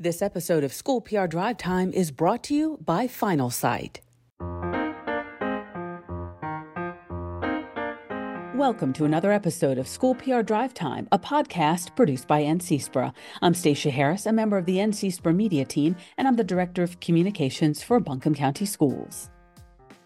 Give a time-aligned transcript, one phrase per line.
[0.00, 3.96] This episode of School PR Drive Time is brought to you by Finalsite.
[8.54, 13.12] Welcome to another episode of School PR Drive Time, a podcast produced by NCSPRA.
[13.42, 17.00] I'm Stacia Harris, a member of the NCSPRA media team, and I'm the Director of
[17.00, 19.30] Communications for Buncombe County Schools.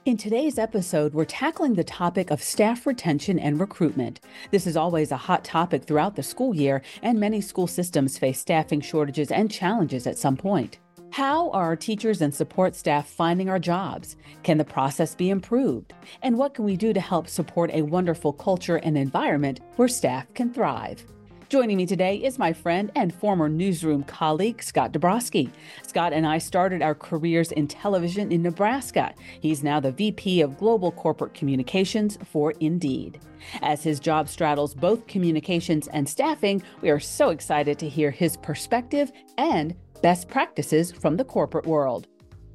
[0.04, 4.18] In today's episode, we're tackling the topic of staff retention and recruitment.
[4.50, 8.40] This is always a hot topic throughout the school year, and many school systems face
[8.40, 10.80] staffing shortages and challenges at some point.
[11.12, 14.16] How are our teachers and support staff finding our jobs?
[14.42, 15.92] Can the process be improved?
[16.22, 20.34] And what can we do to help support a wonderful culture and environment where staff
[20.34, 21.06] can thrive?
[21.52, 25.50] Joining me today is my friend and former newsroom colleague, Scott Dobroski.
[25.86, 29.12] Scott and I started our careers in television in Nebraska.
[29.38, 33.20] He's now the VP of Global Corporate Communications for Indeed.
[33.60, 38.38] As his job straddles both communications and staffing, we are so excited to hear his
[38.38, 42.06] perspective and best practices from the corporate world.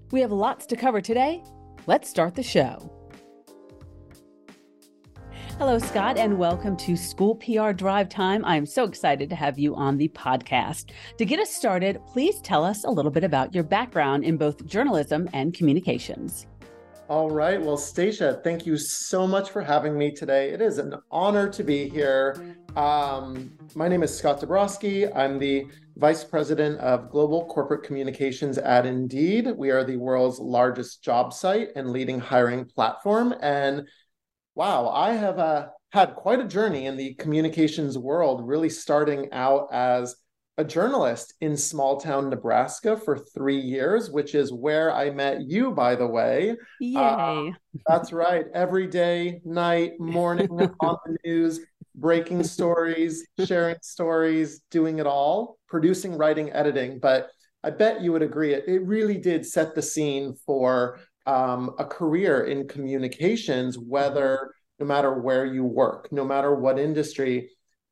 [0.09, 1.43] We have lots to cover today.
[1.85, 2.96] Let's start the show.
[5.59, 8.45] Hello, Scott, and welcome to School PR Drive Time.
[8.45, 10.91] I'm so excited to have you on the podcast.
[11.17, 14.67] To get us started, please tell us a little bit about your background in both
[14.67, 16.45] journalism and communications.
[17.09, 17.59] All right.
[17.59, 20.51] Well, Stacia, thank you so much for having me today.
[20.51, 22.55] It is an honor to be here.
[22.75, 25.11] Um, my name is Scott Dobroski.
[25.15, 29.47] I'm the Vice President of Global Corporate Communications at Indeed.
[29.57, 33.33] We are the world's largest job site and leading hiring platform.
[33.41, 33.87] And
[34.57, 39.67] wow, I have uh, had quite a journey in the communications world, really starting out
[39.71, 40.15] as
[40.57, 45.69] a journalist in small town Nebraska for three years, which is where I met you,
[45.69, 46.55] by the way.
[46.81, 46.99] Yay.
[46.99, 47.51] Uh,
[47.85, 48.45] that's right.
[48.55, 50.49] Every day, night, morning
[50.79, 51.59] on the news,
[51.93, 56.97] breaking stories, sharing stories, doing it all, producing, writing, editing.
[56.97, 57.29] But
[57.63, 61.85] I bet you would agree, it, it really did set the scene for um, a
[61.85, 67.49] career in communications, whether no matter where you work, no matter what industry,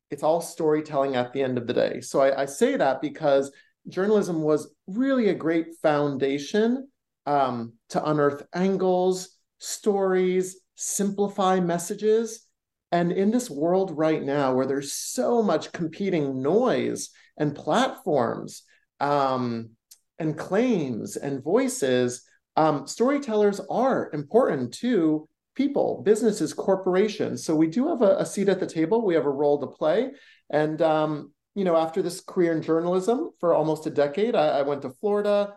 [0.09, 1.99] it's all storytelling at the end of the day.
[2.01, 3.51] So I, I say that because
[3.87, 6.87] journalism was really a great foundation
[7.25, 12.47] um, to unearth angles, stories, simplify messages.
[12.91, 18.63] And in this world right now, where there's so much competing noise and platforms
[18.99, 19.71] um,
[20.19, 22.23] and claims and voices,
[22.55, 27.43] um, storytellers are important to people, businesses, corporations.
[27.45, 29.05] So we do have a, a, seat at the table.
[29.05, 30.11] We have a role to play.
[30.49, 34.61] And um, you know, after this career in journalism for almost a decade, I, I
[34.61, 35.53] went to Florida,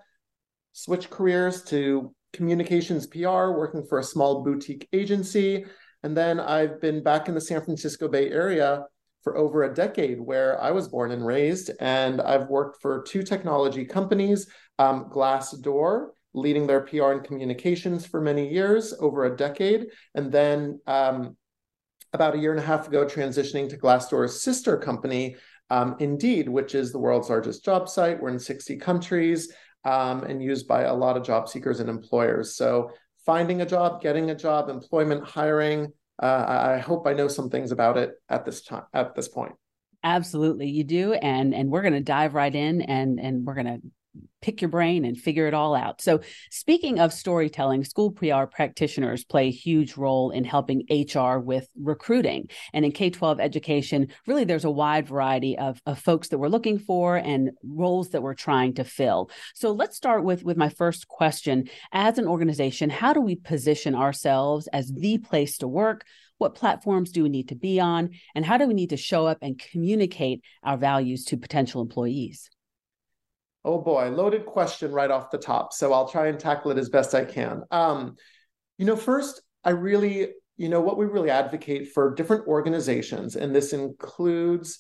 [0.73, 5.65] switched careers to communications PR, working for a small boutique agency.
[6.05, 8.85] And then I've been back in the San Francisco Bay Area
[9.23, 11.73] for over a decade, where I was born and raised.
[11.81, 14.49] And I've worked for two technology companies,
[14.79, 19.89] um, Glassdoor leading their PR and communications for many years, over a decade.
[20.15, 21.37] And then um,
[22.13, 25.37] about a year and a half ago, transitioning to Glassdoor's sister company,
[25.71, 28.21] um, Indeed, which is the world's largest job site.
[28.21, 29.53] We're in 60 countries
[29.85, 32.57] um, and used by a lot of job seekers and employers.
[32.57, 32.91] So
[33.27, 35.93] finding a job, getting a job, employment, hiring.
[36.21, 39.53] Uh, I hope I know some things about it at this time at this point.
[40.03, 43.67] Absolutely, you do, and and we're going to dive right in, and and we're going
[43.67, 43.81] to
[44.41, 46.01] pick your brain and figure it all out.
[46.01, 46.21] So,
[46.51, 52.49] speaking of storytelling, school PR practitioners play a huge role in helping HR with recruiting.
[52.73, 56.49] And in K 12 education, really, there's a wide variety of, of folks that we're
[56.49, 59.31] looking for and roles that we're trying to fill.
[59.55, 61.69] So, let's start with, with my first question.
[61.93, 66.05] As an organization, how do we position ourselves as the place to work?
[66.39, 68.11] What platforms do we need to be on?
[68.35, 72.49] And how do we need to show up and communicate our values to potential employees?
[73.65, 75.73] Oh boy, loaded question right off the top.
[75.73, 77.63] So I'll try and tackle it as best I can.
[77.71, 78.17] Um,
[78.79, 83.55] you know, first, I really, you know, what we really advocate for different organizations, and
[83.55, 84.79] this includes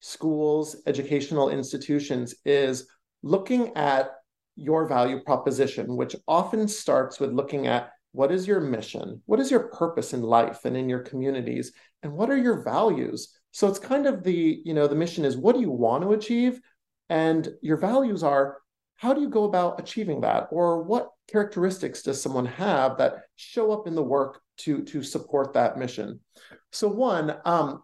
[0.00, 2.88] schools, educational institutions, is
[3.22, 4.12] looking at
[4.56, 9.22] your value proposition, which often starts with looking at what is your mission?
[9.26, 11.72] What is your purpose in life and in your communities?
[12.02, 13.32] And what are your values?
[13.52, 16.12] So it's kind of the, you know, the mission is what do you want to
[16.12, 16.60] achieve?
[17.10, 18.58] And your values are
[19.00, 20.48] how do you go about achieving that?
[20.50, 25.54] Or what characteristics does someone have that show up in the work to, to support
[25.54, 26.20] that mission?
[26.70, 27.82] So, one, um,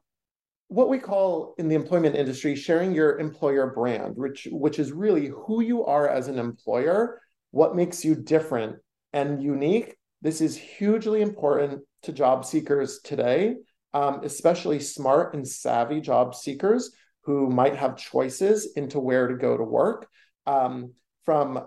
[0.69, 5.29] what we call in the employment industry sharing your employer brand, which, which is really
[5.29, 7.21] who you are as an employer,
[7.51, 8.77] what makes you different
[9.15, 9.97] and unique.
[10.21, 13.57] This is hugely important to job seekers today,
[13.95, 16.93] um, especially smart and savvy job seekers
[17.27, 20.09] who might have choices into where to go to work.
[20.47, 20.93] um,
[21.25, 21.67] from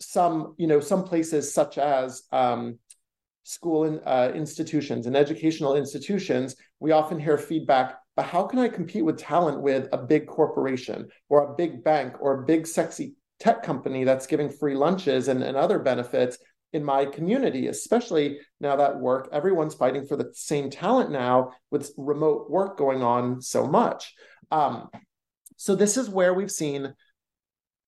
[0.00, 2.78] some, you know, some places such as um,
[3.42, 7.96] school and uh, institutions and educational institutions, we often hear feedback.
[8.14, 12.14] But how can I compete with talent with a big corporation or a big bank
[12.20, 16.38] or a big sexy tech company that's giving free lunches and, and other benefits
[16.72, 21.92] in my community, especially now that work, everyone's fighting for the same talent now with
[21.96, 24.14] remote work going on so much.
[24.50, 24.90] Um,
[25.56, 26.94] so, this is where we've seen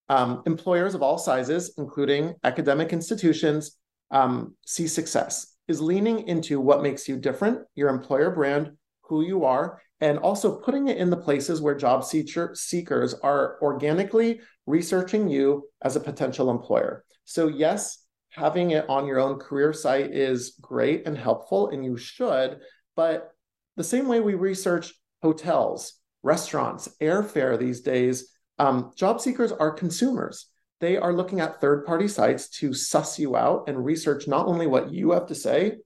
[0.09, 3.77] um, employers of all sizes, including academic institutions,
[4.11, 8.73] um, see success is leaning into what makes you different, your employer brand,
[9.03, 13.59] who you are, and also putting it in the places where job seeker, seekers are
[13.61, 17.05] organically researching you as a potential employer.
[17.25, 21.97] So, yes, having it on your own career site is great and helpful, and you
[21.97, 22.59] should.
[22.97, 23.31] But
[23.77, 30.47] the same way we research hotels, restaurants, airfare these days, um, job seekers are consumers.
[30.81, 34.67] They are looking at third party sites to suss you out and research not only
[34.67, 35.79] what you have to say,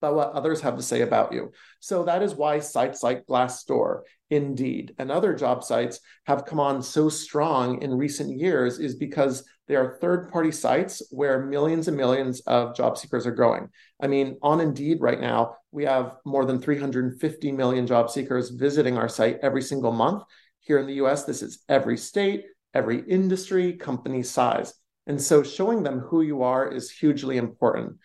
[0.00, 1.52] but what others have to say about you.
[1.80, 6.82] So that is why sites like Glassdoor, Indeed, and other job sites have come on
[6.82, 11.96] so strong in recent years, is because they are third party sites where millions and
[11.96, 13.68] millions of job seekers are going.
[14.00, 18.96] I mean, on Indeed right now, we have more than 350 million job seekers visiting
[18.96, 20.22] our site every single month.
[20.60, 22.44] Here in the US, this is every state,
[22.74, 24.72] every industry, company size.
[25.06, 27.96] And so showing them who you are is hugely important.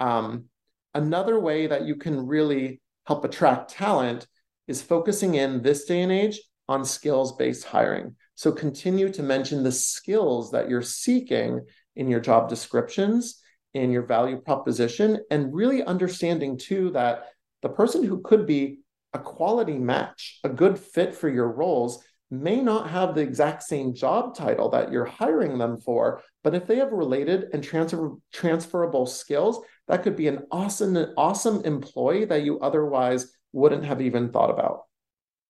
[0.00, 0.46] Um,
[0.94, 4.26] Another way that you can really help attract talent
[4.66, 8.14] is focusing in this day and age on skills based hiring.
[8.34, 13.40] So continue to mention the skills that you're seeking in your job descriptions,
[13.74, 17.28] in your value proposition, and really understanding too that
[17.62, 18.80] the person who could be
[19.14, 23.94] a quality match, a good fit for your roles, may not have the exact same
[23.94, 29.06] job title that you're hiring them for, but if they have related and transfer, transferable
[29.06, 34.50] skills, that could be an awesome, awesome employee that you otherwise wouldn't have even thought
[34.50, 34.82] about.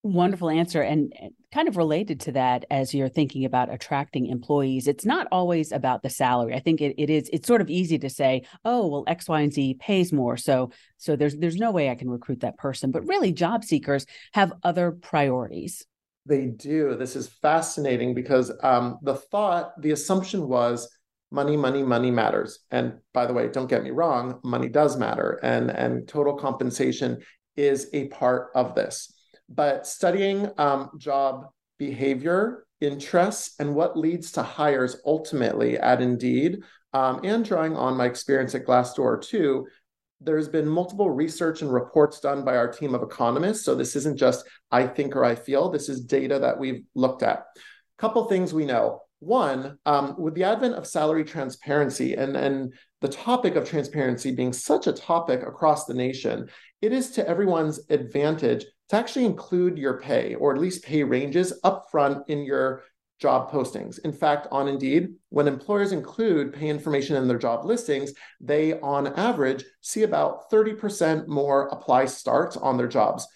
[0.05, 0.81] Wonderful answer.
[0.81, 1.13] And
[1.53, 6.03] kind of related to that, as you're thinking about attracting employees, it's not always about
[6.03, 6.55] the salary.
[6.55, 9.41] I think it, it is, it's sort of easy to say, oh, well, X, Y,
[9.41, 10.37] and Z pays more.
[10.37, 12.93] So so there's there's no way I can recruit that person.
[12.93, 15.85] But really, job seekers have other priorities.
[16.27, 16.95] They do.
[16.95, 20.89] This is fascinating because um, the thought, the assumption was
[21.31, 22.61] money, money, money matters.
[22.71, 27.19] And by the way, don't get me wrong, money does matter, and and total compensation
[27.57, 29.13] is a part of this.
[29.49, 31.47] But studying um, job
[31.79, 38.07] behavior, interests, and what leads to hires ultimately at Indeed, um, and drawing on my
[38.07, 39.67] experience at Glassdoor too,
[40.21, 43.65] there's been multiple research and reports done by our team of economists.
[43.65, 45.71] So this isn't just I think or I feel.
[45.71, 47.45] This is data that we've looked at.
[47.99, 49.03] Couple things we know.
[49.21, 54.53] One, um, with the advent of salary transparency and, and the topic of transparency being
[54.53, 56.49] such a topic across the nation,
[56.81, 61.53] it is to everyone's advantage to actually include your pay or at least pay ranges
[61.65, 62.85] upfront in your
[63.19, 63.99] job postings.
[64.05, 69.09] In fact, on Indeed, when employers include pay information in their job listings, they on
[69.09, 73.27] average see about 30% more apply starts on their jobs.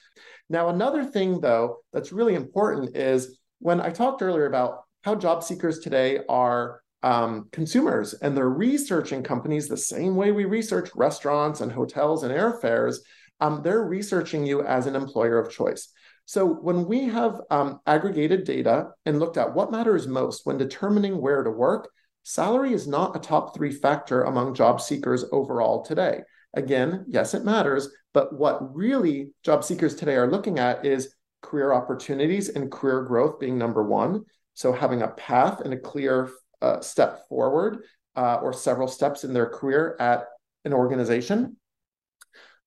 [0.48, 5.42] Now, another thing though that's really important is when I talked earlier about how job
[5.42, 11.60] seekers today are um, consumers and they're researching companies the same way we research restaurants
[11.60, 12.98] and hotels and airfares.
[13.40, 15.88] Um, they're researching you as an employer of choice.
[16.24, 21.20] So when we have um, aggregated data and looked at what matters most when determining
[21.20, 21.90] where to work,
[22.22, 26.20] salary is not a top three factor among job seekers overall today.
[26.54, 31.72] Again, yes, it matters, but what really job seekers today are looking at is career
[31.72, 34.24] opportunities and career growth being number one.
[34.54, 36.30] So having a path and a clear
[36.60, 37.78] uh, step forward
[38.16, 40.26] uh, or several steps in their career at
[40.64, 41.56] an organization.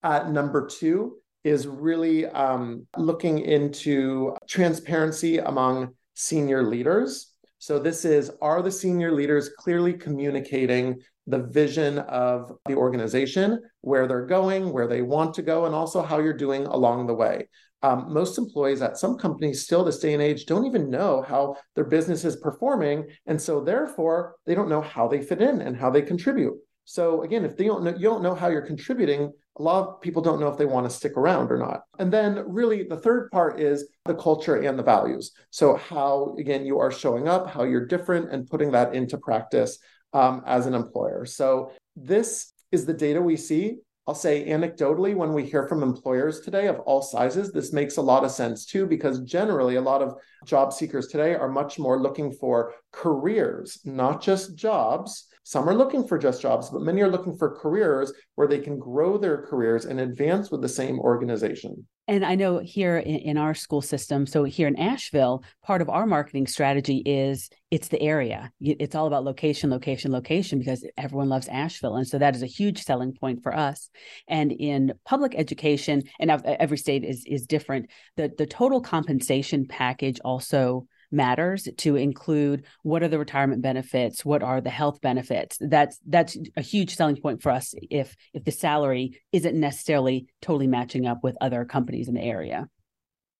[0.04, 7.34] Uh, number two is really um, looking into transparency among senior leaders.
[7.60, 14.08] So, this is are the senior leaders clearly communicating the vision of the organization, where
[14.08, 17.48] they're going, where they want to go, and also how you're doing along the way.
[17.86, 21.58] Um, most employees at some companies still this day and age don't even know how
[21.76, 25.78] their business is performing and so therefore they don't know how they fit in and
[25.78, 26.56] how they contribute.
[26.86, 30.02] So again if they don't know you don't know how you're contributing a lot of
[30.02, 31.82] people don't know if they want to stick around or not.
[32.00, 35.34] And then really the third part is the culture and the values.
[35.52, 39.78] So how again you are showing up how you're different and putting that into practice
[40.12, 41.24] um, as an employer.
[41.26, 46.42] So this is the data we see I'll say anecdotally, when we hear from employers
[46.42, 50.04] today of all sizes, this makes a lot of sense too, because generally a lot
[50.04, 55.28] of job seekers today are much more looking for careers, not just jobs.
[55.48, 58.80] Some are looking for just jobs, but many are looking for careers where they can
[58.80, 61.86] grow their careers and advance with the same organization.
[62.08, 65.90] And I know here in, in, our school system, so here in Asheville, part of
[65.90, 68.52] our marketing strategy is it's the area.
[68.60, 71.96] It's all about location, location, location, because everyone loves Asheville.
[71.96, 73.90] And so that is a huge selling point for us.
[74.28, 80.20] And in public education, and every state is is different, the, the total compensation package
[80.26, 85.58] also matters to include what are the retirement benefits what are the health benefits.
[85.60, 90.68] That's that's a huge selling point for us if if the salary isn't necessarily totally
[90.68, 92.68] matching up with other companies in the area.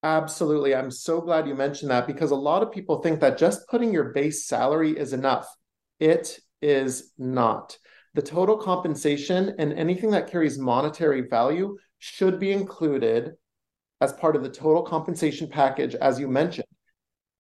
[0.04, 0.76] Absolutely.
[0.76, 3.92] I'm so glad you mentioned that because a lot of people think that just putting
[3.92, 5.48] your base salary is enough.
[6.00, 7.78] It is not.
[8.14, 13.34] The total compensation and anything that carries monetary value should be included
[14.00, 16.68] as part of the total compensation package as you mentioned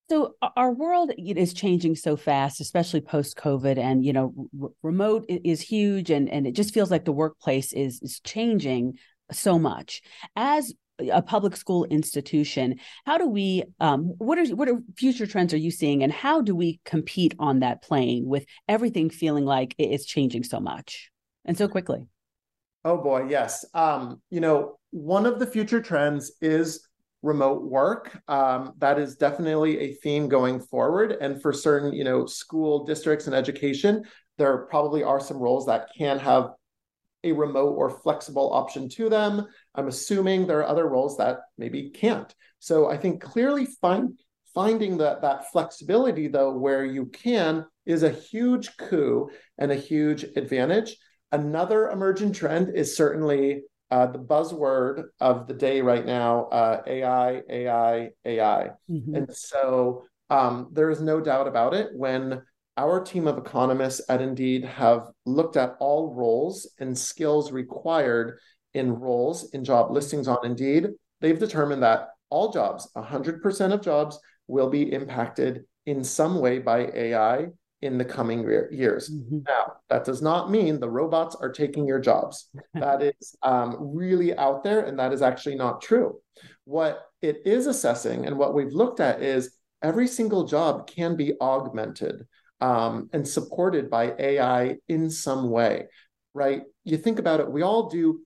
[0.09, 5.25] so our world is changing so fast, especially post COVID, and you know, r- remote
[5.27, 8.97] is huge, and and it just feels like the workplace is is changing
[9.31, 10.01] so much.
[10.35, 10.73] As
[11.11, 13.63] a public school institution, how do we?
[13.79, 17.33] Um, what are what are future trends are you seeing, and how do we compete
[17.39, 21.09] on that plane with everything feeling like it's changing so much
[21.45, 22.05] and so quickly?
[22.83, 23.65] Oh boy, yes.
[23.73, 26.87] Um, you know, one of the future trends is
[27.25, 28.17] remote work.
[28.27, 31.17] Um, that is definitely a theme going forward.
[31.19, 34.03] And for certain, you know, school districts and education,
[34.37, 36.51] there probably are some roles that can have
[37.23, 39.47] a remote or flexible option to them.
[39.73, 42.33] I'm assuming there are other roles that maybe can't.
[42.59, 44.19] So I think clearly find,
[44.53, 50.23] finding that that flexibility though where you can is a huge coup and a huge
[50.35, 50.97] advantage.
[51.31, 57.41] Another emerging trend is certainly uh, the buzzword of the day right now uh, AI,
[57.49, 58.69] AI, AI.
[58.89, 59.15] Mm-hmm.
[59.15, 61.89] And so um, there is no doubt about it.
[61.93, 62.41] When
[62.77, 68.39] our team of economists at Indeed have looked at all roles and skills required
[68.73, 70.87] in roles in job listings on Indeed,
[71.21, 76.91] they've determined that all jobs, 100% of jobs, will be impacted in some way by
[76.93, 77.47] AI
[77.85, 79.09] in the coming years.
[79.09, 79.39] Mm-hmm.
[79.47, 82.49] Now, that does not mean the robots are taking your jobs.
[82.73, 86.19] that is um, really out there, and that is actually not true.
[86.65, 91.33] What it is assessing and what we've looked at is every single job can be
[91.39, 92.25] augmented
[92.61, 95.85] um, and supported by AI in some way,
[96.33, 96.63] right?
[96.83, 98.21] You think about it, we all do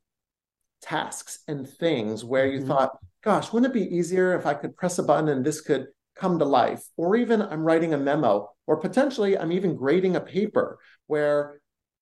[0.81, 2.67] tasks and things where you mm-hmm.
[2.69, 5.87] thought, gosh, wouldn't it be easier if I could press a button and this could
[6.19, 6.83] come to life.
[6.97, 11.61] Or even I'm writing a memo, or potentially I'm even grading a paper where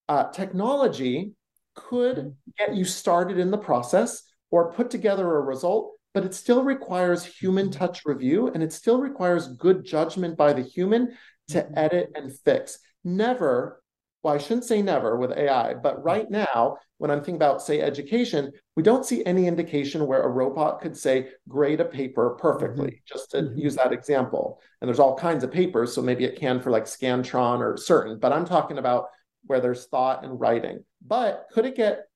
[0.10, 1.34] uh, technology
[1.76, 6.64] could get you started in the process or put together a result, but it still
[6.64, 7.80] requires human mm-hmm.
[7.80, 11.16] touch review and it still requires good judgment by the human
[11.50, 11.78] to mm-hmm.
[11.78, 12.80] edit and fix.
[13.04, 13.82] Never
[14.28, 17.80] well, I shouldn't say never with AI, but right now, when I'm thinking about, say,
[17.80, 22.88] education, we don't see any indication where a robot could say, grade a paper perfectly,
[22.88, 23.06] mm-hmm.
[23.06, 23.58] just to mm-hmm.
[23.58, 24.60] use that example.
[24.82, 28.20] And there's all kinds of papers, so maybe it can for like Scantron or certain,
[28.20, 29.06] but I'm talking about
[29.46, 30.84] where there's thought and writing.
[31.02, 32.10] But could it get,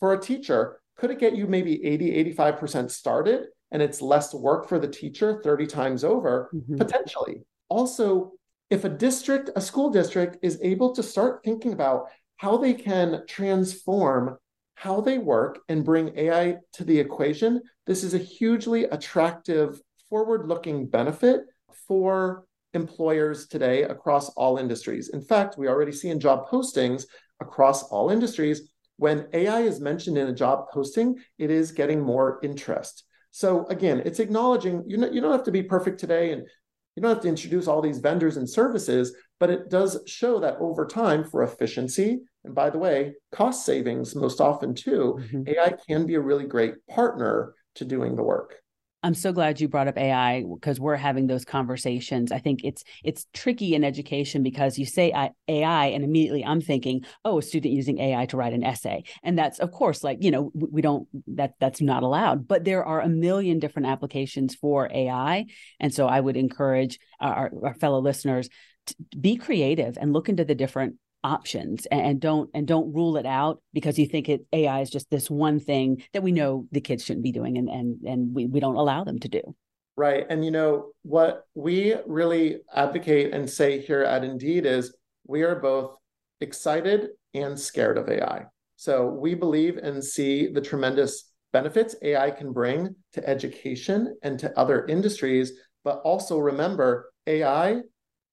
[0.00, 4.68] for a teacher, could it get you maybe 80, 85% started and it's less work
[4.68, 6.50] for the teacher 30 times over?
[6.52, 6.78] Mm-hmm.
[6.78, 7.36] Potentially.
[7.68, 8.32] Also,
[8.72, 13.22] if a district, a school district, is able to start thinking about how they can
[13.28, 14.38] transform
[14.76, 20.48] how they work and bring AI to the equation, this is a hugely attractive, forward
[20.48, 21.42] looking benefit
[21.86, 25.10] for employers today across all industries.
[25.10, 27.04] In fact, we already see in job postings
[27.40, 32.40] across all industries, when AI is mentioned in a job posting, it is getting more
[32.42, 33.04] interest.
[33.32, 36.46] So again, it's acknowledging you, know, you don't have to be perfect today and
[36.94, 40.56] you don't have to introduce all these vendors and services, but it does show that
[40.60, 45.42] over time for efficiency, and by the way, cost savings most often too, mm-hmm.
[45.48, 48.61] AI can be a really great partner to doing the work.
[49.02, 52.30] I'm so glad you brought up AI because we're having those conversations.
[52.30, 55.12] I think it's it's tricky in education because you say
[55.48, 59.36] AI and immediately I'm thinking, oh, a student using AI to write an essay, and
[59.36, 62.46] that's of course like you know we don't that that's not allowed.
[62.46, 65.46] But there are a million different applications for AI,
[65.80, 68.48] and so I would encourage our, our fellow listeners
[68.86, 73.26] to be creative and look into the different options and don't and don't rule it
[73.26, 76.80] out because you think it AI is just this one thing that we know the
[76.80, 79.54] kids shouldn't be doing and and and we, we don't allow them to do.
[79.96, 80.24] Right.
[80.28, 84.94] And you know what we really advocate and say here at Indeed is
[85.26, 85.96] we are both
[86.40, 88.46] excited and scared of AI.
[88.76, 94.58] So we believe and see the tremendous benefits AI can bring to education and to
[94.58, 95.52] other industries,
[95.84, 97.82] but also remember AI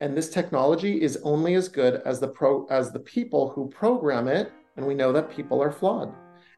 [0.01, 4.27] And this technology is only as good as the pro as the people who program
[4.27, 6.13] it, and we know that people are flawed.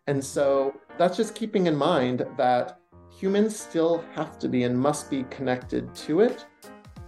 [0.07, 2.79] And so that's just keeping in mind that
[3.10, 6.45] humans still have to be and must be connected to it.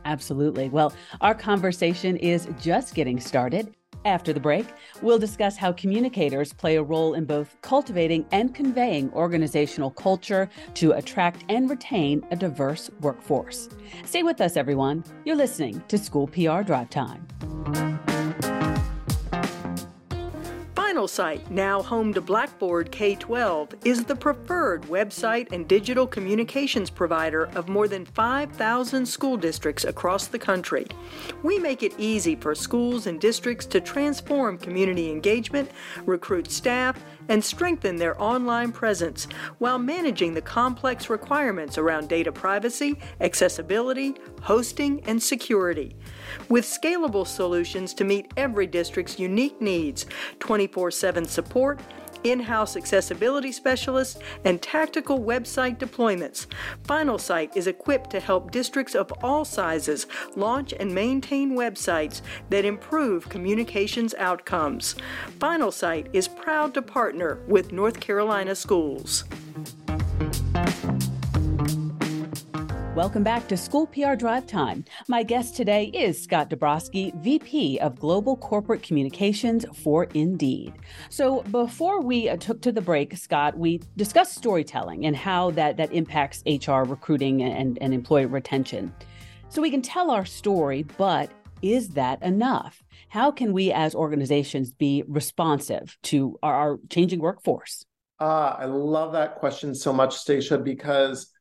[0.06, 0.70] Absolutely.
[0.70, 3.76] Well, our conversation is just getting started.
[4.06, 4.68] After the break,
[5.02, 10.92] we'll discuss how communicators play a role in both cultivating and conveying organizational culture to
[10.92, 13.70] attract and retain a diverse workforce.
[14.06, 15.04] Stay with us, everyone.
[15.26, 17.26] You're listening to School PR Drive Time.
[21.04, 27.50] Finalsite, now home to Blackboard K 12, is the preferred website and digital communications provider
[27.56, 30.88] of more than 5,000 school districts across the country.
[31.44, 35.72] We make it easy for schools and districts to transform community engagement,
[36.06, 36.98] recruit staff,
[37.30, 39.28] and strengthen their online presence
[39.60, 45.96] while managing the complex requirements around data privacy, accessibility, hosting, and security.
[46.50, 50.06] With scalable solutions to meet every district's unique needs,
[50.40, 51.80] 24 7 support,
[52.24, 56.48] in house accessibility specialists, and tactical website deployments.
[56.84, 62.66] Final Finalsite is equipped to help districts of all sizes launch and maintain websites that
[62.66, 64.96] improve communications outcomes.
[65.40, 69.24] Final Finalsite is proud to partner with North Carolina schools.
[72.96, 74.86] Welcome back to School PR Drive Time.
[75.08, 80.74] My guest today is Scott Dobroski, VP of Global Corporate Communications for Indeed.
[81.10, 85.76] So, before we uh, took to the break, Scott, we discussed storytelling and how that,
[85.78, 88.94] that impacts HR recruiting and, and employee retention.
[89.50, 91.32] So, we can tell our story, but
[91.64, 92.84] is that enough?
[93.10, 97.86] How can we as organizations be responsive to our, our changing workforce?
[98.20, 101.33] Ah, I love that question so much, Stacia, because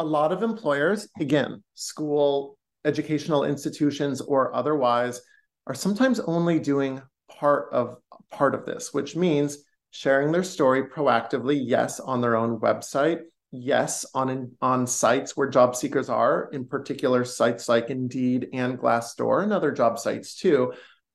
[0.00, 5.20] a lot of employers, again, school, educational institutions, or otherwise,
[5.66, 7.96] are sometimes only doing part of
[8.30, 9.58] part of this, which means
[9.90, 13.20] sharing their story proactively, yes, on their own website,
[13.52, 19.42] yes, on on sites where job seekers are, in particular sites like Indeed and Glassdoor
[19.42, 20.72] and other job sites too.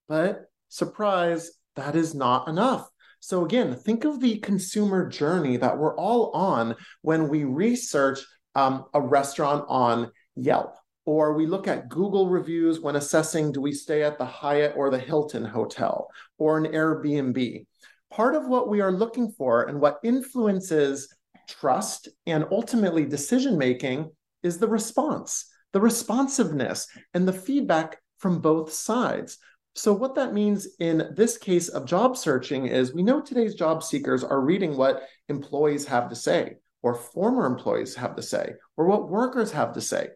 [0.07, 2.87] But surprise, that is not enough.
[3.19, 8.19] So again, think of the consumer journey that we're all on when we research
[8.55, 13.71] um, a restaurant on Yelp, or we look at Google reviews when assessing do we
[13.71, 17.65] stay at the Hyatt or the Hilton hotel or an Airbnb.
[18.11, 21.13] Part of what we are looking for and what influences
[21.47, 28.71] trust and ultimately decision making is the response, the responsiveness, and the feedback from both
[28.71, 29.37] sides.
[29.75, 33.83] So, what that means in this case of job searching is we know today's job
[33.83, 36.55] seekers are reading what employees have to say
[36.85, 40.07] or former employees have to say, or what workers have to say.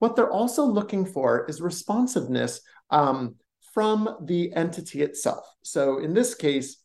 [0.00, 2.60] What they're also looking for is responsiveness
[2.90, 3.36] um,
[3.72, 5.46] from the entity itself.
[5.62, 6.82] So in this case,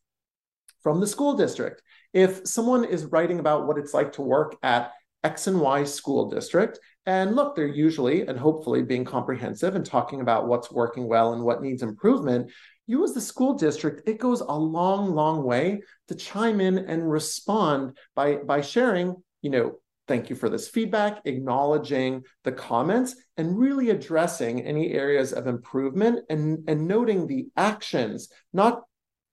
[0.84, 1.82] from the school district.
[2.14, 4.92] If someone is writing about what it's like to work at
[5.24, 10.22] X and Y school district, and look, they're usually and hopefully being comprehensive and talking
[10.22, 12.52] about what's working well and what needs improvement,
[12.86, 17.10] you as the school district, it goes a long, long way to chime in and
[17.10, 19.76] respond by, by sharing you know,
[20.08, 26.20] thank you for this feedback, acknowledging the comments, and really addressing any areas of improvement
[26.30, 28.82] and, and noting the actions, not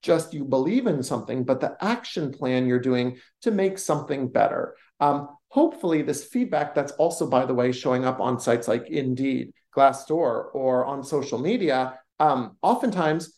[0.03, 4.77] just you believe in something, but the action plan you're doing to make something better.
[5.01, 9.53] Um, hopefully, this feedback that's also, by the way, showing up on sites like Indeed,
[9.77, 13.38] Glassdoor, or on social media, um, oftentimes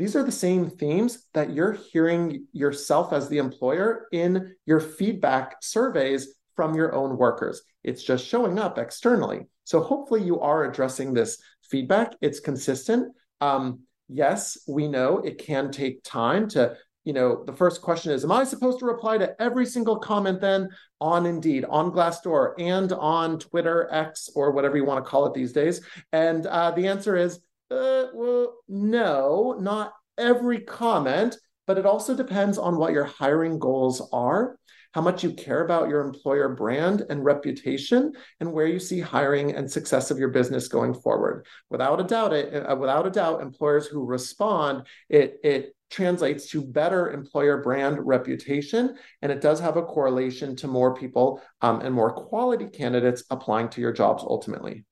[0.00, 5.56] these are the same themes that you're hearing yourself as the employer in your feedback
[5.60, 7.62] surveys from your own workers.
[7.84, 9.46] It's just showing up externally.
[9.64, 11.38] So hopefully you are addressing this
[11.70, 12.14] feedback.
[12.22, 13.14] It's consistent.
[13.42, 18.24] Um, yes, we know it can take time to, you know, the first question is,
[18.24, 22.92] am I supposed to reply to every single comment then on Indeed, on Glassdoor, and
[22.92, 25.82] on Twitter, X, or whatever you want to call it these days?
[26.12, 32.58] And uh, the answer is, uh, well, no, not every comment, but it also depends
[32.58, 34.56] on what your hiring goals are,
[34.92, 39.54] how much you care about your employer brand and reputation, and where you see hiring
[39.54, 41.46] and success of your business going forward.
[41.70, 46.62] Without a doubt, it uh, without a doubt, employers who respond, it it translates to
[46.62, 51.94] better employer brand reputation, and it does have a correlation to more people um, and
[51.94, 54.84] more quality candidates applying to your jobs ultimately.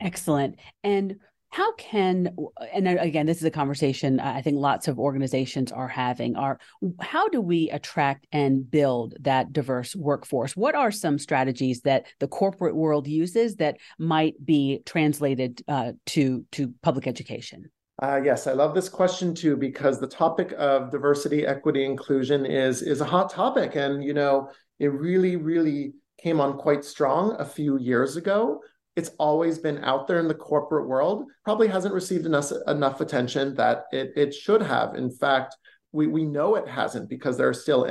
[0.00, 0.58] Excellent.
[0.84, 1.16] And
[1.50, 2.36] how can
[2.72, 6.58] and again this is a conversation i think lots of organizations are having are
[7.00, 10.56] how do we attract and build that diverse workforce?
[10.56, 16.44] What are some strategies that the corporate world uses that might be translated uh, to
[16.52, 17.70] to public education?
[18.00, 22.82] Uh, yes, I love this question too because the topic of diversity, equity, inclusion is
[22.82, 27.44] is a hot topic, and you know it really, really came on quite strong a
[27.44, 28.60] few years ago
[28.98, 33.54] it's always been out there in the corporate world, probably hasn't received enough, enough attention
[33.54, 34.96] that it, it should have.
[34.96, 35.54] In fact,
[35.92, 37.84] we, we know it hasn't because there are still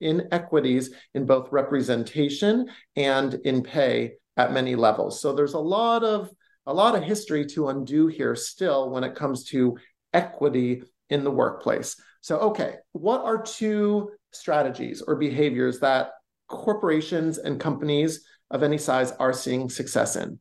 [0.00, 2.66] inequities in both representation
[2.96, 5.20] and in pay at many levels.
[5.20, 6.28] So there's a lot of
[6.66, 9.78] a lot of history to undo here still when it comes to
[10.12, 11.94] equity in the workplace.
[12.20, 16.10] So okay, what are two strategies or behaviors that
[16.48, 20.40] corporations and companies of any size are seeing success in?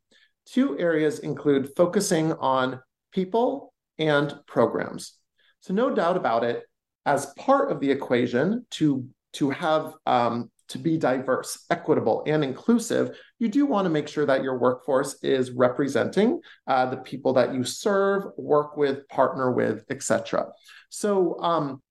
[0.51, 2.79] Two areas include focusing on
[3.11, 5.13] people and programs.
[5.61, 6.63] So, no doubt about it,
[7.05, 13.17] as part of the equation to, to have um, to be diverse, equitable, and inclusive,
[13.39, 17.53] you do want to make sure that your workforce is representing uh, the people that
[17.53, 20.47] you serve, work with, partner with, etc.
[20.89, 21.81] So, um,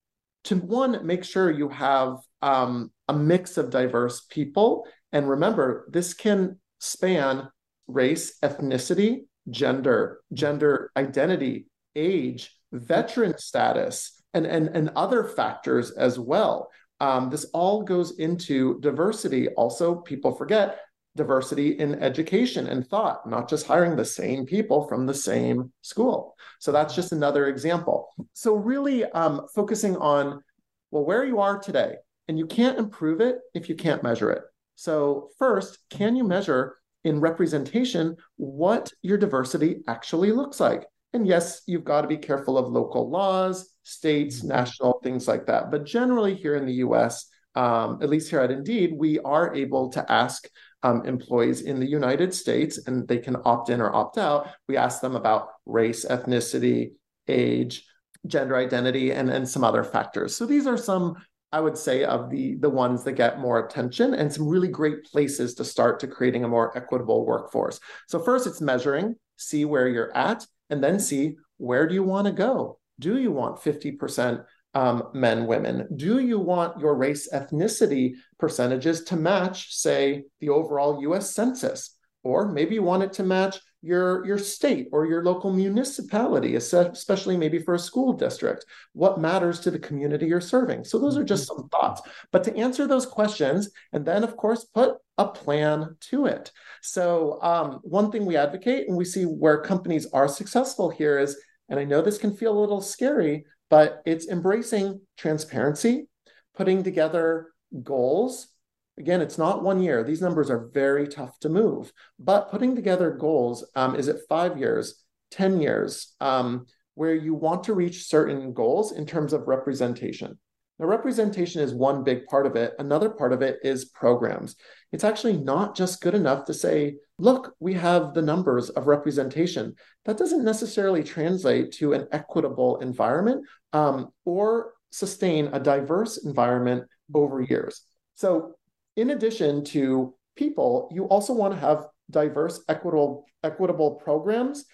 [0.45, 4.87] to one, make sure you have um, a mix of diverse people.
[5.13, 7.49] And remember, this can span
[7.87, 16.71] race, ethnicity, gender, gender identity, age, veteran status, and, and, and other factors as well.
[17.01, 19.49] Um, this all goes into diversity.
[19.51, 20.81] Also, people forget
[21.17, 26.37] diversity in education and thought, not just hiring the same people from the same school.
[26.61, 28.09] So that's just another example.
[28.35, 30.43] So, really um, focusing on,
[30.91, 31.97] well, where you are today,
[32.29, 34.43] and you can't improve it if you can't measure it.
[34.75, 40.85] So, first, can you measure in representation what your diversity actually looks like.
[41.13, 44.49] And yes, you've got to be careful of local laws, states, mm-hmm.
[44.49, 45.71] national, things like that.
[45.71, 49.89] But generally, here in the US, um, at least here at Indeed, we are able
[49.91, 50.49] to ask
[50.83, 54.49] um, employees in the United States, and they can opt in or opt out.
[54.67, 56.95] We ask them about race, ethnicity,
[57.29, 57.87] age,
[58.27, 60.37] gender identity, and, and some other factors.
[60.37, 61.15] So these are some
[61.57, 65.05] I would say, of the the ones that get more attention and some really great
[65.05, 67.81] places to start to creating a more equitable workforce.
[68.09, 72.27] So first, it's measuring, see where you're at, and then see where do you want
[72.27, 72.79] to go.
[73.01, 75.89] Do you want 50% um, men, women?
[75.97, 81.97] Do you want your race ethnicity percentages to match, say, the overall US Census?
[82.23, 83.57] Or maybe you want it to match
[83.87, 89.61] your your state or your local municipality especially maybe for a school district what matters
[89.61, 90.85] to the community you're serving.
[90.85, 92.03] So those are just some thoughts.
[92.33, 96.51] But to answer those questions and then of course put a plan to it.
[96.83, 101.37] So um, one thing we advocate and we see where companies are successful here is
[101.69, 106.07] and i know this can feel a little scary but it's embracing transparency
[106.55, 107.49] putting together
[107.83, 108.49] goals
[108.99, 110.03] Again, it's not one year.
[110.03, 111.93] These numbers are very tough to move.
[112.19, 117.65] But putting together goals, um, is it five years, 10 years, um, where you want
[117.65, 120.39] to reach certain goals in terms of representation?
[120.79, 122.75] Now, representation is one big part of it.
[122.79, 124.57] Another part of it is programs.
[124.93, 129.75] It's actually not just good enough to say, look, we have the numbers of representation.
[130.05, 137.41] That doesn't necessarily translate to an equitable environment um, or sustain a diverse environment over
[137.41, 137.83] years.
[138.15, 138.57] So
[138.97, 144.65] in addition to people, you also want to have diverse, equitable, equitable programs.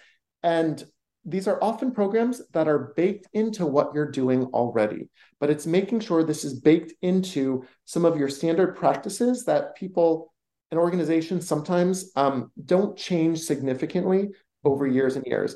[0.41, 0.83] And
[1.25, 5.09] these are often programs that are baked into what you're doing already.
[5.39, 10.33] But it's making sure this is baked into some of your standard practices that people
[10.71, 14.29] and organizations sometimes um, don't change significantly
[14.63, 15.55] over years and years.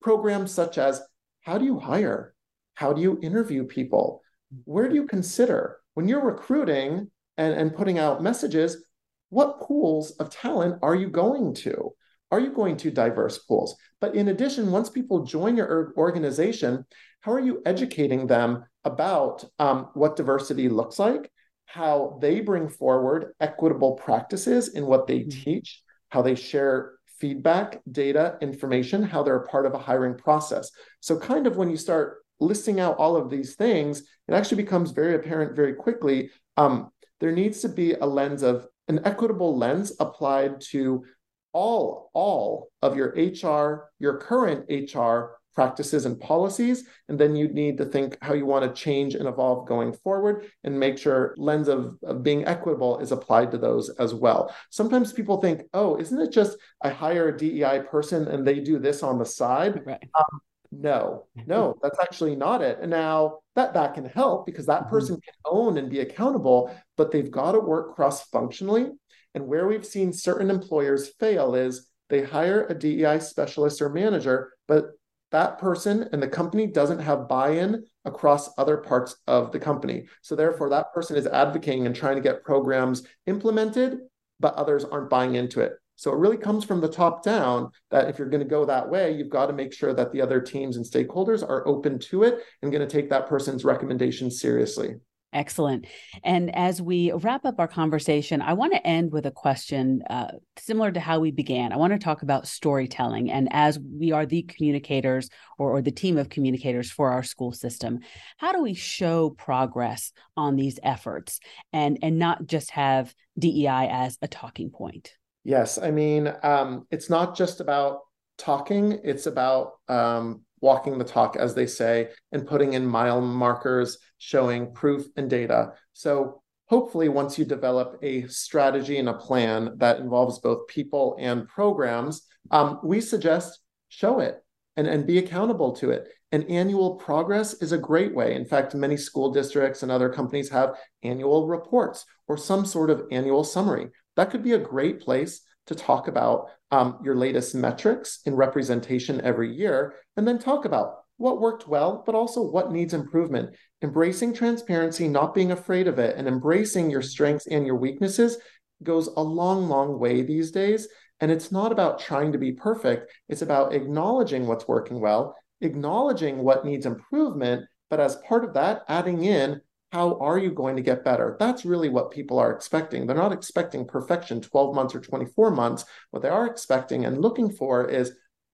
[0.00, 1.02] Programs such as
[1.40, 2.34] how do you hire?
[2.74, 4.22] How do you interview people?
[4.64, 5.78] Where do you consider?
[5.94, 8.84] When you're recruiting, and, and putting out messages,
[9.30, 11.90] what pools of talent are you going to?
[12.30, 13.76] Are you going to diverse pools?
[14.00, 16.84] But in addition, once people join your organization,
[17.20, 21.30] how are you educating them about um, what diversity looks like,
[21.66, 25.42] how they bring forward equitable practices in what they mm-hmm.
[25.42, 30.70] teach, how they share feedback, data, information, how they're a part of a hiring process.
[31.00, 34.90] So, kind of when you start listing out all of these things, it actually becomes
[34.90, 39.92] very apparent very quickly um, there needs to be a lens of an equitable lens
[39.98, 41.04] applied to
[41.52, 46.84] all all of your HR, your current HR practices and policies.
[47.08, 50.52] And then you need to think how you want to change and evolve going forward
[50.62, 54.54] and make sure lens of, of being equitable is applied to those as well.
[54.70, 58.78] Sometimes people think oh isn't it just i hire a dei person and they do
[58.78, 59.82] this on the side?
[59.84, 60.04] Right.
[60.14, 62.78] um, no no that's actually not it.
[62.82, 64.90] And now that that can help because that mm-hmm.
[64.90, 68.90] person can own and be accountable but they've got to work cross functionally
[69.36, 74.52] and where we've seen certain employers fail is they hire a DEI specialist or manager,
[74.66, 74.92] but
[75.32, 80.06] that person and the company doesn't have buy-in across other parts of the company.
[80.22, 83.98] So therefore that person is advocating and trying to get programs implemented,
[84.40, 85.72] but others aren't buying into it.
[85.96, 88.88] So it really comes from the top down that if you're going to go that
[88.88, 92.22] way, you've got to make sure that the other teams and stakeholders are open to
[92.22, 94.96] it and going to take that person's recommendations seriously.
[95.32, 95.86] Excellent.
[96.24, 100.32] And as we wrap up our conversation, I want to end with a question uh,
[100.56, 101.72] similar to how we began.
[101.72, 103.30] I want to talk about storytelling.
[103.30, 105.28] And as we are the communicators
[105.58, 107.98] or, or the team of communicators for our school system,
[108.38, 114.16] how do we show progress on these efforts and, and not just have DEI as
[114.22, 115.12] a talking point?
[115.46, 115.78] Yes.
[115.78, 118.00] I mean, um, it's not just about
[118.36, 123.98] talking, it's about um, walking the talk, as they say, and putting in mile markers
[124.18, 125.74] showing proof and data.
[125.92, 131.46] So hopefully, once you develop a strategy and a plan that involves both people and
[131.46, 134.42] programs, um, we suggest show it
[134.76, 136.08] and, and be accountable to it.
[136.32, 138.34] And annual progress is a great way.
[138.34, 143.04] In fact, many school districts and other companies have annual reports or some sort of
[143.12, 143.90] annual summary.
[144.16, 149.20] That could be a great place to talk about um, your latest metrics in representation
[149.20, 153.54] every year, and then talk about what worked well, but also what needs improvement.
[153.82, 158.38] Embracing transparency, not being afraid of it, and embracing your strengths and your weaknesses
[158.82, 160.88] goes a long, long way these days.
[161.20, 166.38] And it's not about trying to be perfect, it's about acknowledging what's working well, acknowledging
[166.38, 169.60] what needs improvement, but as part of that, adding in
[169.96, 171.38] how are you going to get better?
[171.40, 173.06] That's really what people are expecting.
[173.06, 175.86] They're not expecting perfection 12 months or 24 months.
[176.10, 178.12] What they are expecting and looking for is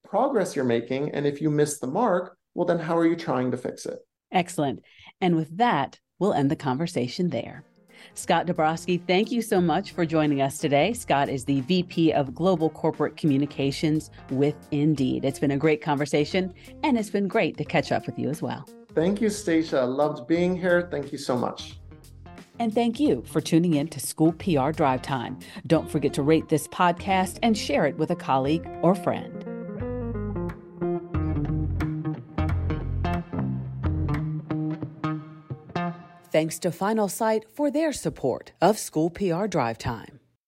[0.08, 1.10] progress you're making.
[1.10, 3.98] And if you miss the mark, well, then how are you trying to fix it?
[4.30, 4.84] Excellent.
[5.20, 7.64] And with that, we'll end the conversation there.
[8.14, 10.92] Scott Dobroski, thank you so much for joining us today.
[10.92, 15.24] Scott is the VP of Global Corporate Communications with Indeed.
[15.24, 18.40] It's been a great conversation, and it's been great to catch up with you as
[18.42, 18.64] well.
[18.94, 19.82] Thank you, Stacia.
[19.84, 20.88] Loved being here.
[20.90, 21.78] Thank you so much.
[22.58, 25.38] And thank you for tuning in to School PR Drive Time.
[25.66, 29.44] Don't forget to rate this podcast and share it with a colleague or friend.
[36.30, 40.21] Thanks to Finalsite for their support of School PR Drive Time.